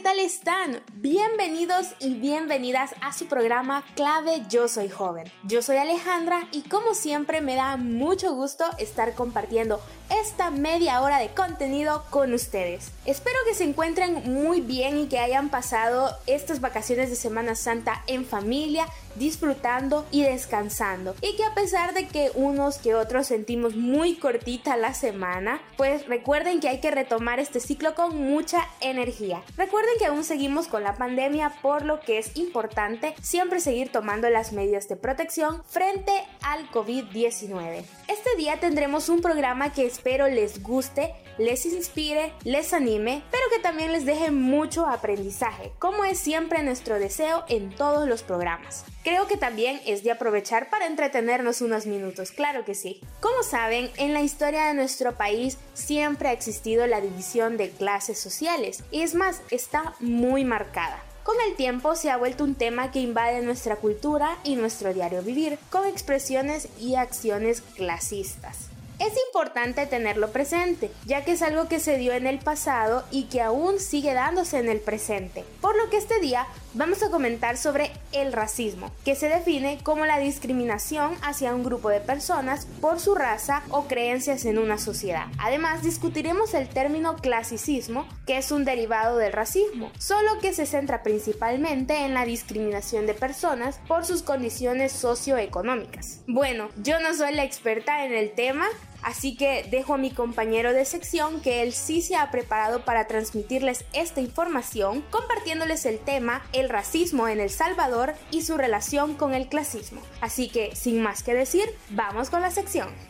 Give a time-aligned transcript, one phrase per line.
[0.00, 0.80] Tal están?
[0.94, 5.30] Bienvenidos y bienvenidas a su programa Clave Yo Soy Joven.
[5.44, 9.78] Yo soy Alejandra y como siempre me da mucho gusto estar compartiendo
[10.08, 12.92] esta media hora de contenido con ustedes.
[13.04, 18.02] Espero que se encuentren muy bien y que hayan pasado estas vacaciones de Semana Santa
[18.06, 18.86] en familia,
[19.20, 21.14] disfrutando y descansando.
[21.20, 26.08] Y que a pesar de que unos que otros sentimos muy cortita la semana, pues
[26.08, 29.42] recuerden que hay que retomar este ciclo con mucha energía.
[29.56, 34.30] Recuerden que aún seguimos con la pandemia, por lo que es importante siempre seguir tomando
[34.30, 36.12] las medidas de protección frente
[36.42, 37.84] al COVID-19.
[38.08, 43.60] Este día tendremos un programa que espero les guste, les inspire, les anime, pero que
[43.60, 48.84] también les deje mucho aprendizaje, como es siempre nuestro deseo en todos los programas.
[49.02, 53.00] Creo que también es de aprovechar para entretenernos unos minutos, claro que sí.
[53.20, 58.18] Como saben, en la historia de nuestro país siempre ha existido la división de clases
[58.18, 61.02] sociales, y es más, está muy marcada.
[61.22, 65.22] Con el tiempo se ha vuelto un tema que invade nuestra cultura y nuestro diario
[65.22, 68.69] vivir, con expresiones y acciones clasistas.
[69.00, 73.24] Es importante tenerlo presente, ya que es algo que se dio en el pasado y
[73.24, 75.42] que aún sigue dándose en el presente.
[75.62, 80.04] Por lo que este día vamos a comentar sobre el racismo, que se define como
[80.04, 85.28] la discriminación hacia un grupo de personas por su raza o creencias en una sociedad.
[85.38, 91.02] Además, discutiremos el término clasicismo, que es un derivado del racismo, solo que se centra
[91.02, 96.20] principalmente en la discriminación de personas por sus condiciones socioeconómicas.
[96.26, 98.66] Bueno, yo no soy la experta en el tema,
[99.02, 103.06] Así que dejo a mi compañero de sección que él sí se ha preparado para
[103.06, 109.34] transmitirles esta información, compartiéndoles el tema el racismo en El Salvador y su relación con
[109.34, 110.00] el clasismo.
[110.20, 113.09] Así que, sin más que decir, vamos con la sección.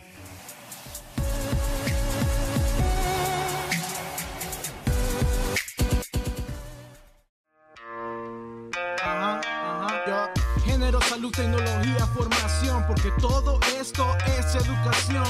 [11.11, 15.25] Salud, tecnología, formación, porque todo esto es educación.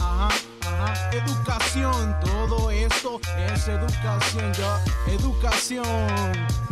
[0.00, 0.28] Ajá,
[0.62, 4.78] ajá, educación, todo esto es educación, yo,
[5.12, 5.84] educación,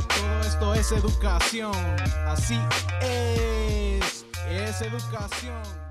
[0.08, 1.74] todo esto es educación,
[2.28, 2.60] así
[3.00, 5.85] es, es educación.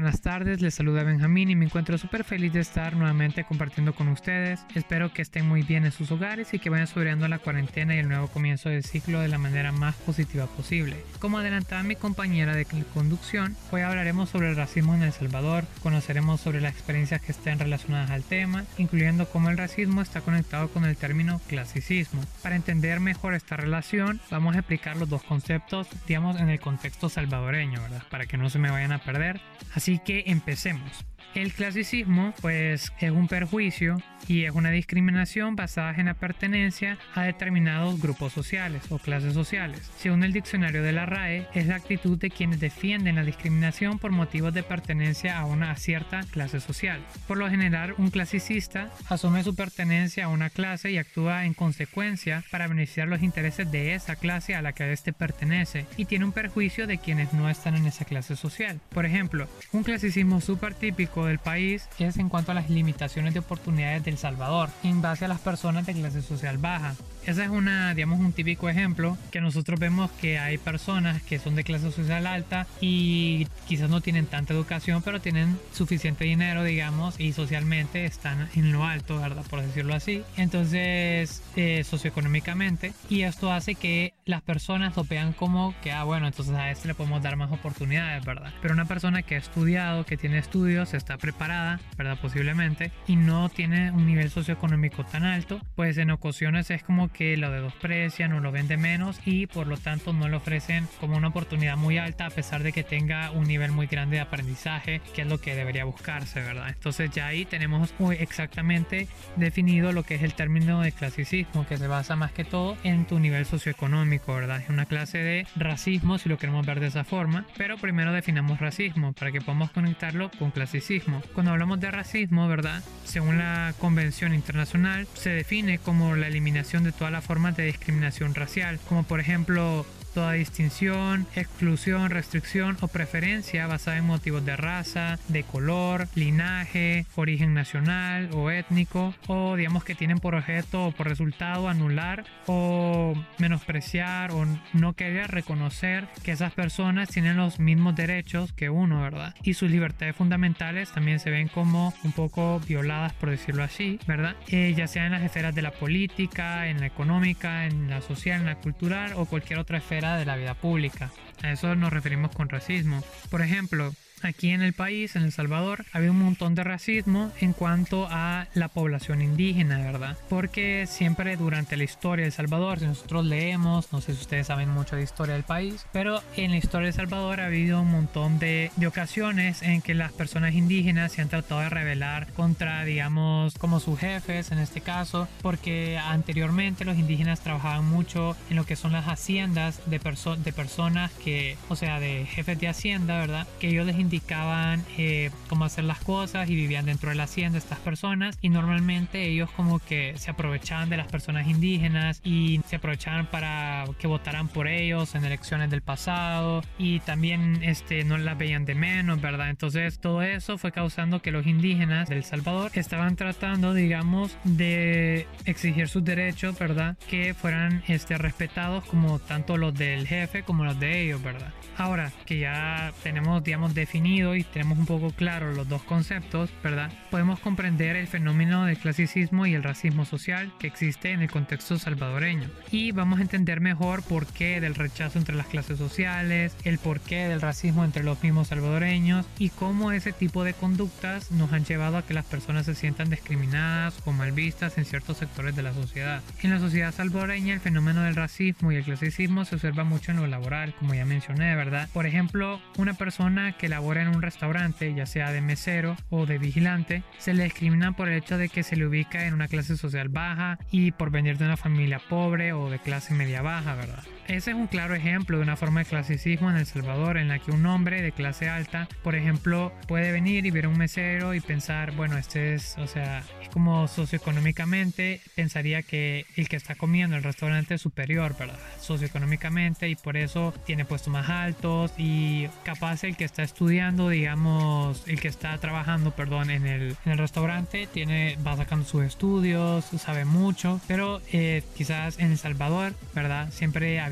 [0.00, 4.06] Buenas tardes, les saluda Benjamín y me encuentro súper feliz de estar nuevamente compartiendo con
[4.06, 4.60] ustedes.
[4.76, 7.98] Espero que estén muy bien en sus hogares y que vayan sobreando la cuarentena y
[7.98, 11.04] el nuevo comienzo del ciclo de la manera más positiva posible.
[11.18, 12.64] Como adelantaba mi compañera de
[12.94, 17.58] conducción, hoy hablaremos sobre el racismo en El Salvador, conoceremos sobre las experiencias que estén
[17.58, 22.22] relacionadas al tema, incluyendo cómo el racismo está conectado con el término clasicismo.
[22.44, 27.08] Para entender mejor esta relación, vamos a explicar los dos conceptos, digamos, en el contexto
[27.08, 28.04] salvadoreño, ¿verdad?
[28.08, 29.40] Para que no se me vayan a perder.
[29.74, 31.06] Así que empecemos.
[31.34, 37.22] El clasicismo pues es un perjuicio y es una discriminación basada en la pertenencia a
[37.22, 39.90] determinados grupos sociales o clases sociales.
[39.96, 44.10] Según el diccionario de la RAE, es la actitud de quienes defienden la discriminación por
[44.10, 47.00] motivos de pertenencia a una cierta clase social.
[47.26, 52.44] Por lo general, un clasicista asume su pertenencia a una clase y actúa en consecuencia
[52.50, 56.32] para beneficiar los intereses de esa clase a la que éste pertenece y tiene un
[56.32, 58.80] perjuicio de quienes no están en esa clase social.
[58.90, 63.40] Por ejemplo, un clasicismo súper típico del país es en cuanto a las limitaciones de
[63.40, 66.94] oportunidades del Salvador en base a las personas de clase social baja.
[67.26, 71.54] Ese es una, digamos, un típico ejemplo que nosotros vemos que hay personas que son
[71.54, 77.18] de clase social alta y quizás no tienen tanta educación, pero tienen suficiente dinero, digamos,
[77.20, 79.44] y socialmente están en lo alto, ¿verdad?
[79.48, 80.22] Por decirlo así.
[80.36, 86.26] Entonces, eh, socioeconómicamente, y esto hace que las personas lo vean como que, ah, bueno,
[86.26, 88.52] entonces a este le podemos dar más oportunidades, ¿verdad?
[88.60, 92.18] Pero una persona que ha estudiado, que tiene estudios, está preparada, ¿verdad?
[92.20, 97.36] Posiblemente, y no tiene un nivel socioeconómico tan alto, pues en ocasiones es como que
[97.36, 101.28] lo desprecian o lo vende menos y por lo tanto no le ofrecen como una
[101.28, 105.22] oportunidad muy alta a pesar de que tenga un nivel muy grande de aprendizaje, que
[105.22, 106.68] es lo que debería buscarse, ¿verdad?
[106.68, 111.76] Entonces ya ahí tenemos muy exactamente definido lo que es el término de clasicismo, que
[111.76, 114.60] se basa más que todo en tu nivel socioeconómico, ¿verdad?
[114.60, 118.60] Es una clase de racismo si lo queremos ver de esa forma, pero primero definamos
[118.60, 121.22] racismo para que podamos conectarlo con clasicismo.
[121.34, 122.82] Cuando hablamos de racismo, ¿verdad?
[123.04, 128.34] Según la Convención Internacional, se define como la eliminación de todas las formas de discriminación
[128.34, 129.86] racial, como por ejemplo
[130.18, 137.54] toda distinción, exclusión, restricción o preferencia basada en motivos de raza, de color, linaje, origen
[137.54, 144.32] nacional o étnico, o digamos que tienen por objeto o por resultado anular o menospreciar
[144.32, 149.36] o no querer reconocer que esas personas tienen los mismos derechos que uno, ¿verdad?
[149.44, 154.34] Y sus libertades fundamentales también se ven como un poco violadas, por decirlo así, ¿verdad?
[154.48, 158.40] Eh, ya sea en las esferas de la política, en la económica, en la social,
[158.40, 161.10] en la cultural o cualquier otra esfera de la vida pública.
[161.42, 163.02] A eso nos referimos con racismo.
[163.30, 163.92] Por ejemplo,
[164.24, 168.46] aquí en el país, en El Salvador, había un montón de racismo en cuanto a
[168.54, 170.16] la población indígena, ¿verdad?
[170.28, 174.46] Porque siempre durante la historia de El Salvador, si nosotros leemos, no sé si ustedes
[174.46, 177.82] saben mucho de historia del país, pero en la historia de El Salvador ha habido
[177.82, 182.32] un montón de, de ocasiones en que las personas indígenas se han tratado de rebelar
[182.32, 188.56] contra, digamos, como sus jefes en este caso, porque anteriormente los indígenas trabajaban mucho en
[188.56, 193.18] lo que son las haciendas de, de personas que, o sea, de jefes de hacienda,
[193.18, 193.46] ¿verdad?
[193.60, 197.58] Que ellos les indicaban eh, cómo hacer las cosas y vivían dentro de la hacienda
[197.58, 202.76] estas personas y normalmente ellos como que se aprovechaban de las personas indígenas y se
[202.76, 208.38] aprovechaban para que votaran por ellos en elecciones del pasado y también este, no las
[208.38, 209.50] veían de menos, ¿verdad?
[209.50, 215.88] Entonces todo eso fue causando que los indígenas del Salvador estaban tratando, digamos, de exigir
[215.88, 216.96] sus derechos, ¿verdad?
[217.10, 221.52] Que fueran este, respetados como tanto los del jefe como los de ellos, ¿verdad?
[221.76, 226.92] Ahora que ya tenemos, digamos, definido y tenemos un poco claro los dos conceptos, ¿verdad?
[227.10, 231.78] Podemos comprender el fenómeno del clasicismo y el racismo social que existe en el contexto
[231.78, 232.48] salvadoreño.
[232.70, 237.28] Y vamos a entender mejor por qué del rechazo entre las clases sociales, el porqué
[237.28, 241.96] del racismo entre los mismos salvadoreños y cómo ese tipo de conductas nos han llevado
[241.96, 245.74] a que las personas se sientan discriminadas o mal vistas en ciertos sectores de la
[245.74, 246.22] sociedad.
[246.42, 250.18] En la sociedad salvadoreña el fenómeno del racismo y el clasicismo se observa mucho en
[250.18, 251.88] lo laboral, como ya mencioné, ¿verdad?
[251.92, 256.38] Por ejemplo, una persona que labora en un restaurante, ya sea de mesero o de
[256.38, 259.76] vigilante, se le discrimina por el hecho de que se le ubica en una clase
[259.76, 264.04] social baja y por venir de una familia pobre o de clase media baja, ¿verdad?
[264.26, 267.38] Ese es un claro ejemplo de una forma de clasicismo en El Salvador en la
[267.38, 271.32] que un hombre de clase alta, por ejemplo, puede venir y ver a un mesero
[271.32, 276.74] y pensar, bueno, este es, o sea, es como socioeconómicamente pensaría que el que está
[276.74, 278.58] comiendo el restaurante es superior, ¿verdad?
[278.80, 283.77] Socioeconómicamente y por eso tiene puestos más altos y capaz el que está estudiando,
[284.08, 289.04] digamos, el que está trabajando, perdón, en el, en el restaurante tiene, va sacando sus
[289.04, 293.50] estudios, sabe mucho, pero eh, quizás en El Salvador, ¿verdad?
[293.52, 294.08] Siempre ha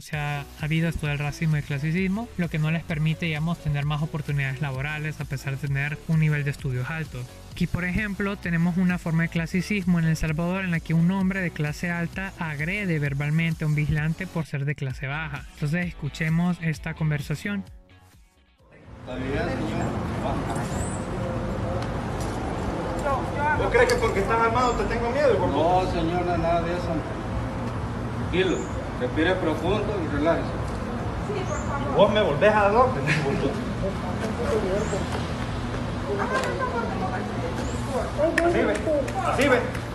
[0.00, 3.84] se ha, habido esto del racismo y clasicismo, lo que no les permite, digamos, tener
[3.84, 7.22] más oportunidades laborales a pesar de tener un nivel de estudios alto.
[7.52, 11.10] Aquí, por ejemplo, tenemos una forma de clasicismo en El Salvador en la que un
[11.10, 15.46] hombre de clase alta agrede verbalmente a un vigilante por ser de clase baja.
[15.54, 17.64] Entonces, escuchemos esta conversación.
[19.06, 19.16] ¿Vos
[23.70, 25.38] crees que porque estás armado te tengo miedo?
[25.46, 26.88] No, señor, nada de eso.
[28.18, 28.58] Tranquilo.
[29.00, 30.48] Respire profundo y relájese.
[31.28, 31.96] Sí, por favor.
[31.96, 33.04] ¿Vos me volvés a dar orden?
[38.44, 38.74] Así ve,
[39.24, 39.85] así ve.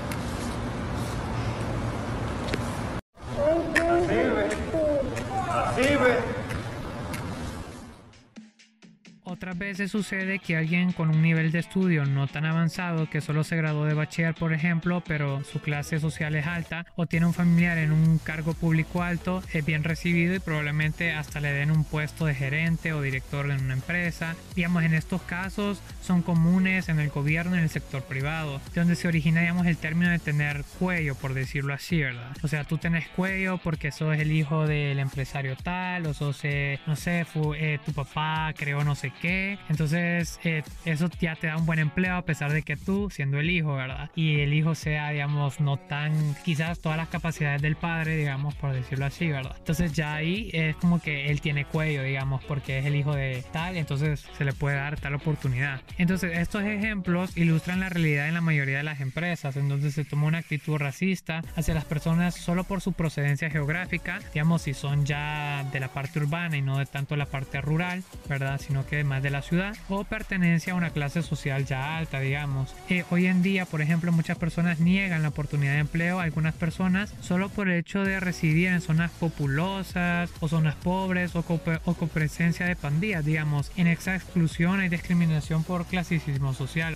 [9.51, 13.43] Otras veces sucede que alguien con un nivel de estudio no tan avanzado, que solo
[13.43, 17.34] se graduó de bachiller, por ejemplo, pero su clase social es alta, o tiene un
[17.34, 21.84] familiar en un cargo público alto, es bien recibido y probablemente hasta le den un
[21.84, 24.38] puesto de gerente o director en una empresa.
[24.55, 28.79] Digamos, en estos casos son comunes en el gobierno y en el sector privado, de
[28.79, 32.38] donde se origina, digamos, el término de tener cuello, por decirlo así, ¿verdad?
[32.41, 36.79] O sea, tú tenés cuello porque sos el hijo del empresario tal, o sos, eh,
[36.88, 37.25] no sé,
[37.58, 41.79] eh, tu papá creó no sé qué entonces, eh, eso ya te da un buen
[41.79, 44.10] empleo a pesar de que tú, siendo el hijo, ¿verdad?
[44.15, 48.74] Y el hijo sea, digamos, no tan, quizás todas las capacidades del padre, digamos, por
[48.74, 49.55] decirlo así, ¿verdad?
[49.57, 53.43] Entonces ya ahí es como que él tiene cuello, digamos, porque es el hijo de
[53.51, 55.81] tal, entonces se le puede dar tal oportunidad.
[55.98, 60.05] Entonces, estos ejemplos ilustran la realidad en la mayoría de las empresas, en donde se
[60.05, 65.05] toma una actitud racista hacia las personas solo por su procedencia geográfica, digamos, si son
[65.05, 68.60] ya de la parte urbana y no de tanto la parte rural, ¿verdad?
[68.60, 72.75] Sino que más de la ciudad o pertenencia a una clase social ya alta, digamos.
[72.89, 76.53] Eh, hoy en día, por ejemplo, muchas personas niegan la oportunidad de empleo a algunas
[76.53, 81.39] personas solo por el hecho de residir en zonas populosas o zonas pobres o,
[81.85, 83.71] o con presencia de pandillas, digamos.
[83.75, 86.95] En esa exclusión hay discriminación por clasicismo social.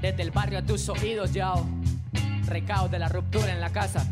[0.00, 1.66] Desde el barrio a tus oídos, Yao.
[2.46, 4.06] Recao de la ruptura en la casa.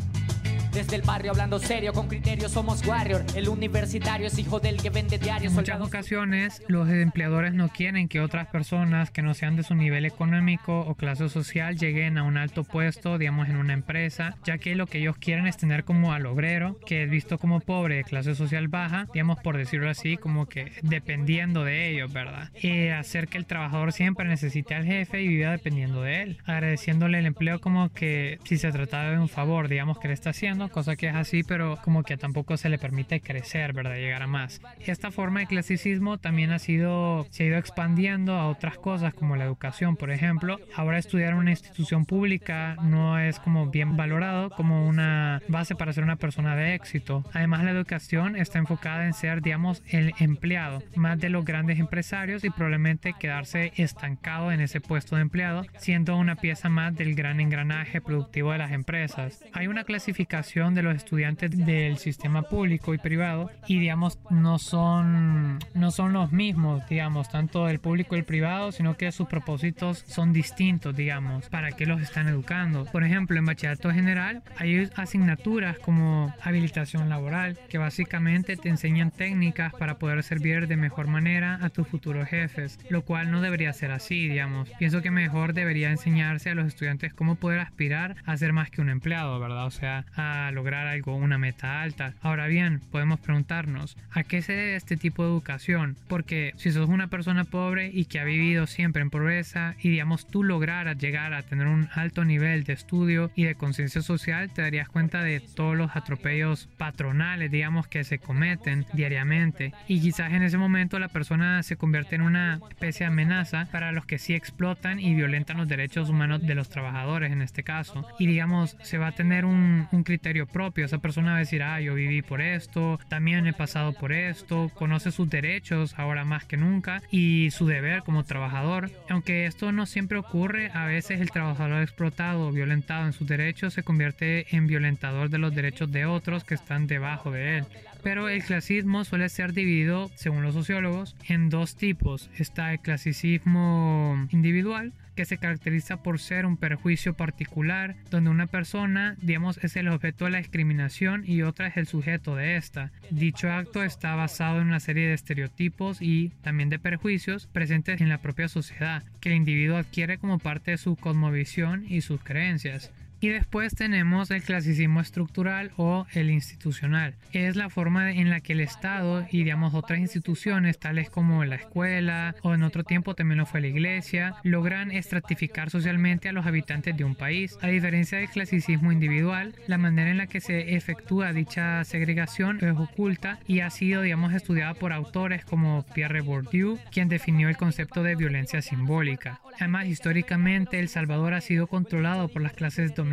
[0.76, 3.24] Desde el barrio hablando serio, con criterio somos warrior.
[3.34, 5.50] El universitario es hijo del que vende diarios.
[5.50, 9.74] En muchas ocasiones, los empleadores no quieren que otras personas que no sean de su
[9.74, 14.58] nivel económico o clase social lleguen a un alto puesto, digamos, en una empresa, ya
[14.58, 17.96] que lo que ellos quieren es tener como al obrero, que es visto como pobre
[17.96, 22.50] de clase social baja, digamos, por decirlo así, como que dependiendo de ellos, ¿verdad?
[22.60, 27.18] Y hacer que el trabajador siempre necesite al jefe y viva dependiendo de él, agradeciéndole
[27.18, 30.65] el empleo como que si se trataba de un favor, digamos, que le está haciendo,
[30.68, 33.96] cosa que es así, pero como que tampoco se le permite crecer, ¿verdad?
[33.96, 34.60] Llegar a más.
[34.80, 39.36] Esta forma de clasicismo también ha sido, se ha ido expandiendo a otras cosas como
[39.36, 40.58] la educación, por ejemplo.
[40.74, 45.92] Ahora estudiar en una institución pública no es como bien valorado como una base para
[45.92, 47.24] ser una persona de éxito.
[47.32, 52.44] Además, la educación está enfocada en ser, digamos, el empleado, más de los grandes empresarios
[52.44, 57.40] y probablemente quedarse estancado en ese puesto de empleado, siendo una pieza más del gran
[57.40, 59.44] engranaje productivo de las empresas.
[59.52, 65.58] Hay una clasificación de los estudiantes del sistema público y privado y digamos no son
[65.74, 69.98] no son los mismos, digamos, tanto el público y el privado, sino que sus propósitos
[70.06, 72.86] son distintos, digamos, para qué los están educando.
[72.86, 79.74] Por ejemplo, en bachillerato general hay asignaturas como habilitación laboral que básicamente te enseñan técnicas
[79.74, 83.90] para poder servir de mejor manera a tus futuros jefes, lo cual no debería ser
[83.90, 84.70] así, digamos.
[84.78, 88.80] Pienso que mejor debería enseñarse a los estudiantes cómo poder aspirar a ser más que
[88.80, 89.66] un empleado, ¿verdad?
[89.66, 92.14] O sea, a lograr algo, una meta alta.
[92.20, 95.96] Ahora bien, podemos preguntarnos, ¿a qué se debe este tipo de educación?
[96.08, 100.26] Porque si sos una persona pobre y que ha vivido siempre en pobreza y digamos
[100.28, 104.62] tú lograras llegar a tener un alto nivel de estudio y de conciencia social, te
[104.62, 109.72] darías cuenta de todos los atropellos patronales, digamos, que se cometen diariamente.
[109.88, 113.92] Y quizás en ese momento la persona se convierte en una especie de amenaza para
[113.92, 118.06] los que sí explotan y violentan los derechos humanos de los trabajadores en este caso.
[118.18, 120.84] Y digamos, se va a tener un, un criterio propio.
[120.84, 124.70] Esa persona va a decir, ah, yo viví por esto, también he pasado por esto,
[124.74, 128.90] conoce sus derechos ahora más que nunca y su deber como trabajador.
[129.08, 133.74] Aunque esto no siempre ocurre, a veces el trabajador explotado o violentado en sus derechos
[133.74, 137.64] se convierte en violentador de los derechos de otros que están debajo de él.
[138.02, 142.30] Pero el clasismo suele ser dividido, según los sociólogos, en dos tipos.
[142.36, 149.16] Está el clasicismo individual, que se caracteriza por ser un perjuicio particular, donde una persona,
[149.20, 152.92] digamos, es el objeto de la discriminación y otra es el sujeto de esta.
[153.10, 158.08] Dicho acto está basado en una serie de estereotipos y también de perjuicios presentes en
[158.08, 162.92] la propia sociedad, que el individuo adquiere como parte de su cosmovisión y sus creencias.
[163.18, 167.14] Y después tenemos el clasicismo estructural o el institucional.
[167.32, 171.56] Es la forma en la que el Estado y digamos otras instituciones tales como la
[171.56, 176.46] escuela o en otro tiempo también lo fue la iglesia logran estratificar socialmente a los
[176.46, 177.56] habitantes de un país.
[177.62, 182.76] A diferencia del clasicismo individual, la manera en la que se efectúa dicha segregación es
[182.76, 188.02] oculta y ha sido digamos estudiada por autores como Pierre Bourdieu, quien definió el concepto
[188.02, 189.40] de violencia simbólica.
[189.58, 193.05] Además, históricamente El Salvador ha sido controlado por las clases dominantes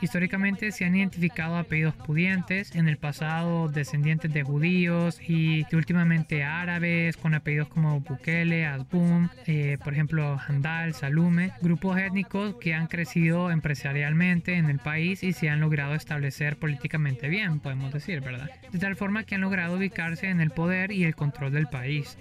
[0.00, 7.16] Históricamente se han identificado apellidos pudientes, en el pasado descendientes de judíos y últimamente árabes
[7.16, 13.50] con apellidos como Bukele, Azbum, eh, por ejemplo Handal, Salume, grupos étnicos que han crecido
[13.50, 18.50] empresarialmente en el país y se han logrado establecer políticamente bien, podemos decir, ¿verdad?
[18.72, 22.18] De tal forma que han logrado ubicarse en el poder y el control del país.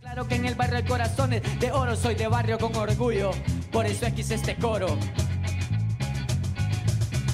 [0.00, 3.32] Claro que en el barrio hay corazones de oro, soy de barrio con orgullo,
[3.72, 4.96] por eso es este coro.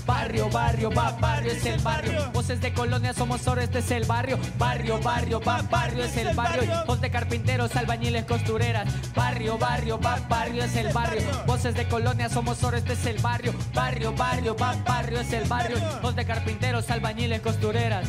[0.07, 2.31] Barrio, barrio, va, barrio es el barrio.
[2.33, 4.39] Voces de colonia somos oro, este es el barrio.
[4.59, 6.71] Barrio, barrio, va, barrio es el barrio.
[6.87, 8.87] Voz de carpinteros, albañiles, costureras.
[9.15, 11.23] Barrio, barrio, va, barrio es el barrio.
[11.47, 13.55] Voces de colonia somos oro, este es el barrio.
[13.73, 15.79] Barrio, barrio, va, barrio es el barrio.
[16.03, 18.07] Voz de carpinteros, albañiles, costureras.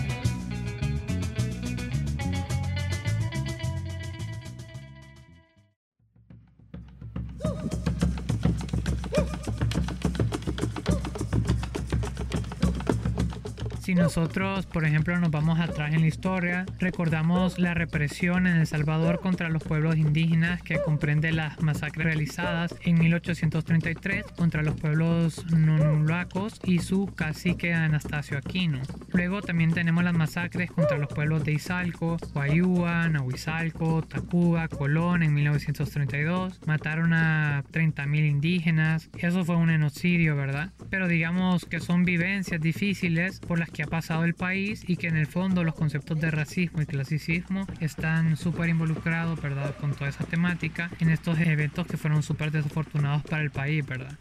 [13.86, 18.66] Si nosotros, por ejemplo, nos vamos atrás en la historia, recordamos la represión en El
[18.66, 25.46] Salvador contra los pueblos indígenas que comprende las masacres realizadas en 1833 contra los pueblos
[25.52, 28.82] nonulacos y su cacique Anastasio Aquino.
[29.14, 35.32] Luego también tenemos las masacres contra los pueblos de Izalco, Guayúa, Nahuizalco, Tacuba, Colón en
[35.36, 36.60] 1932.
[36.66, 39.12] Mataron a 30.000 indígenas.
[39.20, 40.74] Eso fue un genocidio, ¿verdad?
[40.90, 45.08] Pero digamos que son vivencias difíciles por las que ha pasado el país y que
[45.08, 49.76] en el fondo los conceptos de racismo y clasicismo están súper involucrados, ¿verdad?
[49.76, 54.18] Con toda esa temática en estos eventos que fueron súper desafortunados para el país, ¿verdad?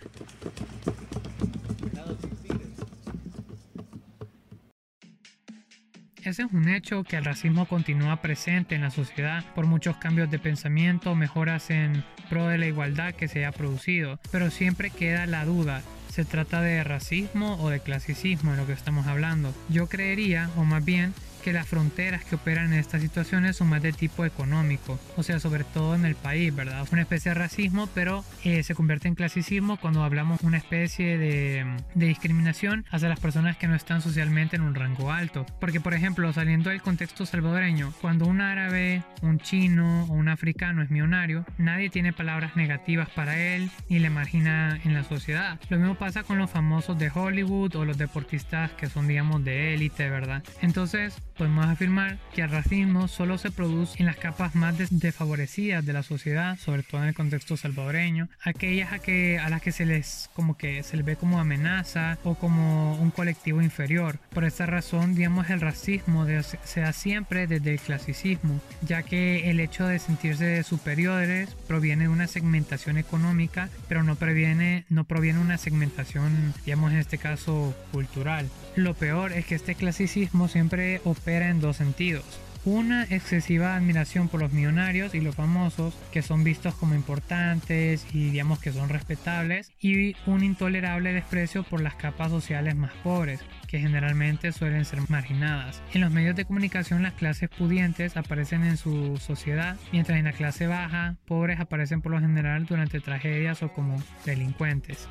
[6.24, 10.32] Ese es un hecho que el racismo continúa presente en la sociedad por muchos cambios
[10.32, 15.26] de pensamiento, mejoras en pro de la igualdad que se ha producido, pero siempre queda
[15.26, 15.82] la duda
[16.14, 19.52] se trata de racismo o de clasicismo en lo que estamos hablando.
[19.68, 21.12] Yo creería, o más bien,
[21.44, 25.38] que las fronteras que operan en estas situaciones son más de tipo económico, o sea,
[25.38, 26.86] sobre todo en el país, ¿verdad?
[26.90, 31.66] Una especie de racismo, pero eh, se convierte en clasicismo cuando hablamos una especie de,
[31.94, 35.44] de, discriminación hacia las personas que no están socialmente en un rango alto.
[35.60, 40.82] Porque, por ejemplo, saliendo del contexto salvadoreño, cuando un árabe, un chino o un africano
[40.82, 45.60] es millonario, nadie tiene palabras negativas para él ni le margina en la sociedad.
[45.68, 49.74] Lo mismo pasa con los famosos de Hollywood o los deportistas que son, digamos, de
[49.74, 50.42] élite, ¿verdad?
[50.62, 55.92] Entonces, podemos afirmar que el racismo solo se produce en las capas más desfavorecidas de
[55.92, 59.86] la sociedad, sobre todo en el contexto salvadoreño, aquellas a, que, a las que se
[59.86, 64.18] les como que se les ve como amenaza o como un colectivo inferior.
[64.32, 66.26] Por esta razón, digamos, el racismo
[66.64, 72.08] se da siempre desde el clasicismo, ya que el hecho de sentirse superiores proviene de
[72.08, 77.74] una segmentación económica, pero no proviene, no proviene de una segmentación, digamos, en este caso
[77.92, 78.48] cultural.
[78.76, 82.24] Lo peor es que este clasicismo siempre opera en dos sentidos.
[82.64, 88.30] Una excesiva admiración por los millonarios y los famosos, que son vistos como importantes y
[88.30, 93.78] digamos que son respetables, y un intolerable desprecio por las capas sociales más pobres, que
[93.78, 95.82] generalmente suelen ser marginadas.
[95.92, 100.32] En los medios de comunicación las clases pudientes aparecen en su sociedad, mientras en la
[100.32, 105.06] clase baja, pobres aparecen por lo general durante tragedias o como delincuentes.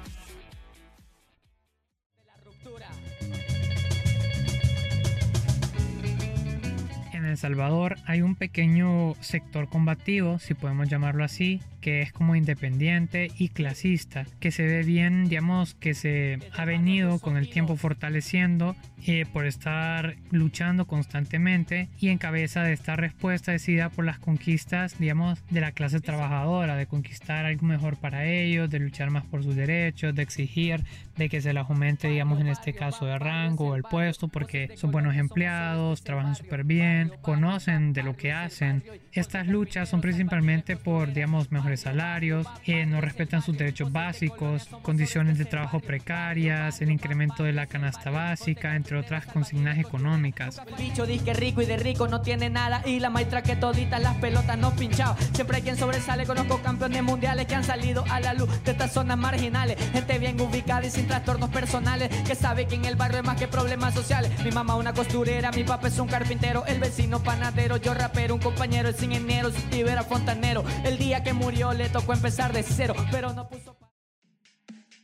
[7.24, 12.38] En El Salvador hay un pequeño sector combativo, si podemos llamarlo así, que es como
[12.38, 17.76] independiente y clasista, que se ve bien, digamos, que se ha venido con el tiempo
[17.76, 18.74] fortaleciendo
[19.06, 24.98] eh, por estar luchando constantemente y en cabeza de esta respuesta decidida por las conquistas,
[24.98, 29.44] digamos, de la clase trabajadora, de conquistar algo mejor para ellos, de luchar más por
[29.44, 30.86] sus derechos, de exigir
[31.18, 34.72] de que se les aumente, digamos, en este caso de rango o el puesto, porque
[34.78, 38.84] son buenos empleados, trabajan súper bien, conocen de lo que hacen.
[39.12, 45.38] Estas luchas son principalmente por, digamos, mejores salarios, eh, no respetan sus derechos básicos, condiciones
[45.38, 50.62] de trabajo precarias, el incremento de la canasta básica, entre otras consignas económicas.
[50.68, 53.56] El bicho dice que rico y de rico no tiene nada y la maestra que
[53.56, 55.16] toditas las pelotas no pinchado.
[55.34, 58.94] Siempre hay quien sobresale, conozco campeones mundiales que han salido a la luz de estas
[58.94, 59.78] zonas marginales.
[59.92, 63.38] Gente bien ubicada y sin trastornos personales que sabe que en el barrio es más
[63.38, 64.32] que problemas sociales.
[64.44, 68.42] Mi mamá una costurera, mi papá es un carpintero, el vecino panadero, yo rapero, un
[68.42, 70.64] compañero es ingeniero, su era fontanero.
[70.84, 73.73] El día que murió le tocó empezar de cero, pero no puso...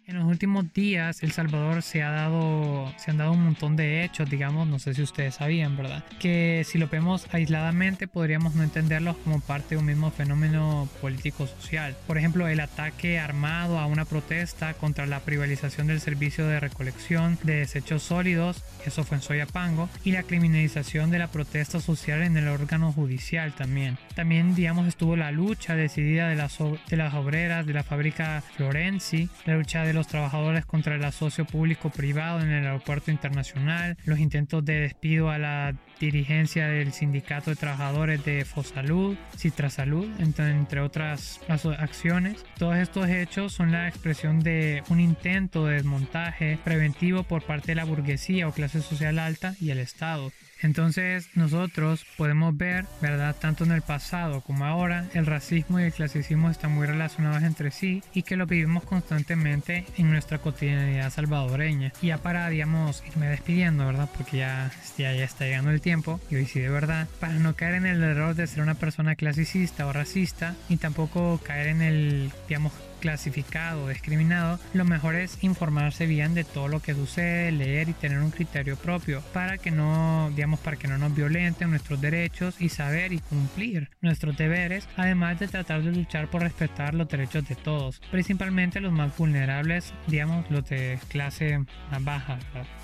[0.10, 4.04] En los últimos días, El Salvador se ha dado, se han dado un montón de
[4.04, 6.04] hechos, digamos, no sé si ustedes sabían, ¿verdad?
[6.20, 11.96] Que si lo vemos aisladamente podríamos no entenderlos como parte de un mismo fenómeno político-social.
[12.08, 17.38] Por ejemplo, el ataque armado a una protesta contra la privatización del servicio de recolección
[17.44, 22.36] de desechos sólidos, eso fue en Soyapango, y la criminalización de la protesta social en
[22.36, 24.00] el órgano judicial también.
[24.16, 29.30] También, digamos, estuvo la lucha decidida de las, de las obreras de la fábrica Florenzi,
[29.46, 34.64] la lucha de los trabajadores contra el asocio público-privado en el aeropuerto internacional, los intentos
[34.66, 41.42] de despido a la dirigencia del sindicato de trabajadores de Fosalud, Citrasalud, entre, entre otras
[41.50, 42.46] acciones.
[42.58, 47.76] Todos estos hechos son la expresión de un intento de desmontaje preventivo por parte de
[47.76, 50.32] la burguesía o clase social alta y el Estado.
[50.62, 53.36] Entonces nosotros podemos ver, ¿verdad?
[53.40, 57.72] Tanto en el pasado como ahora, el racismo y el clasicismo están muy relacionados entre
[57.72, 61.94] sí y que lo vivimos constantemente en nuestra cotidianidad salvadoreña.
[62.02, 64.10] Y ya para, digamos, irme despidiendo, ¿verdad?
[64.16, 67.56] Porque ya, ya, ya está llegando el tiempo y hoy sí de verdad, para no
[67.56, 71.82] caer en el error de ser una persona clasicista o racista, ni tampoco caer en
[71.82, 77.52] el, digamos, clasificado o discriminado, lo mejor es informarse bien de todo lo que sucede,
[77.52, 81.70] leer y tener un criterio propio para que no, digamos, para que no nos violenten
[81.70, 86.94] nuestros derechos y saber y cumplir nuestros deberes, además de tratar de luchar por respetar
[86.94, 91.60] los derechos de todos, principalmente los más vulnerables, digamos, los de clase
[91.92, 92.40] más baja.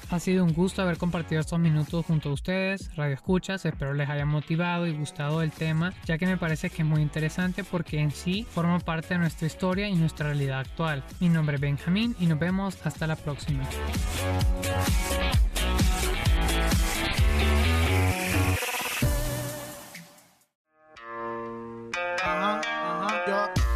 [0.10, 4.10] Ha sido un gusto haber compartido estos minutos junto a ustedes, Radio Escuchas, espero les
[4.10, 7.99] haya motivado y gustado el tema, ya que me parece que es muy interesante porque
[7.99, 11.04] en sí forma parte de nuestra historia y nuestra realidad actual.
[11.20, 13.63] Mi nombre es Benjamín y nos vemos hasta la próxima.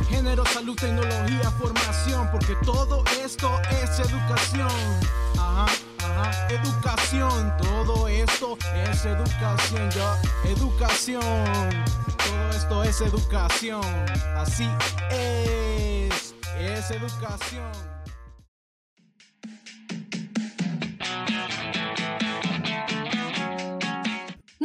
[0.07, 3.49] Género, salud, tecnología, formación, porque todo esto
[3.81, 4.69] es educación.
[5.35, 5.65] Ajá.
[6.03, 10.15] Ajá, educación, todo esto es educación, yo,
[10.45, 11.69] educación,
[12.39, 13.81] todo esto es educación,
[14.37, 14.67] así
[15.11, 17.71] es, es educación.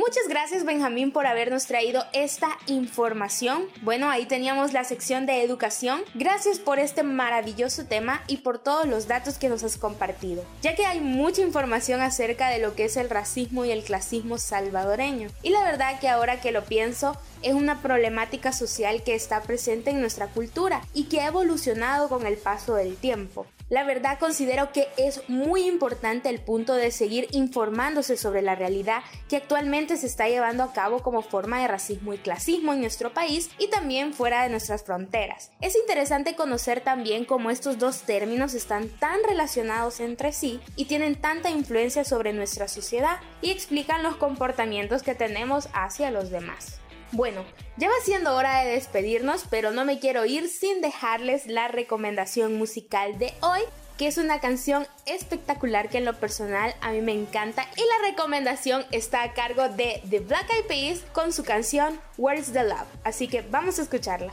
[0.06, 3.64] Muchas gracias Benjamín por habernos traído esta información.
[3.82, 6.02] Bueno, ahí teníamos la sección de educación.
[6.14, 10.74] Gracias por este maravilloso tema y por todos los datos que nos has compartido, ya
[10.74, 15.30] que hay mucha información acerca de lo que es el racismo y el clasismo salvadoreño.
[15.42, 19.90] Y la verdad que ahora que lo pienso, es una problemática social que está presente
[19.90, 23.46] en nuestra cultura y que ha evolucionado con el paso del tiempo.
[23.70, 29.02] La verdad considero que es muy importante el punto de seguir informándose sobre la realidad
[29.28, 33.14] que actualmente se está llevando a cabo como forma de racismo y clasismo en nuestro
[33.14, 35.50] país y también fuera de nuestras fronteras.
[35.62, 41.16] Es interesante conocer también cómo estos dos términos están tan relacionados entre sí y tienen
[41.16, 46.83] tanta influencia sobre nuestra sociedad y explican los comportamientos que tenemos hacia los demás.
[47.14, 47.44] Bueno,
[47.76, 52.56] ya va siendo hora de despedirnos, pero no me quiero ir sin dejarles la recomendación
[52.56, 53.60] musical de hoy,
[53.96, 58.10] que es una canción espectacular que en lo personal a mí me encanta y la
[58.10, 62.88] recomendación está a cargo de The Black Eyed Peas con su canción Where's the Love,
[63.04, 64.32] así que vamos a escucharla.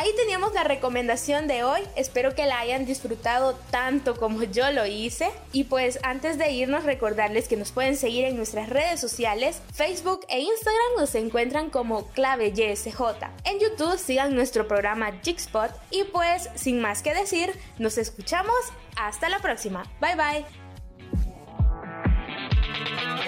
[0.00, 4.86] Ahí teníamos la recomendación de hoy, espero que la hayan disfrutado tanto como yo lo
[4.86, 5.30] hice.
[5.52, 10.24] Y pues antes de irnos recordarles que nos pueden seguir en nuestras redes sociales, Facebook
[10.30, 12.98] e Instagram nos encuentran como clave YSJ.
[13.44, 18.56] En YouTube sigan nuestro programa Jigspot y pues sin más que decir, nos escuchamos
[18.96, 19.82] hasta la próxima.
[20.00, 20.69] Bye bye.